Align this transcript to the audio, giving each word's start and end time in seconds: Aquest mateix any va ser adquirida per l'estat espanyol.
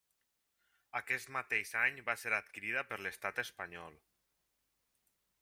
Aquest 0.99 1.29
mateix 1.35 1.73
any 1.81 2.01
va 2.07 2.15
ser 2.21 2.33
adquirida 2.39 2.85
per 2.93 2.99
l'estat 3.05 3.43
espanyol. 3.45 4.01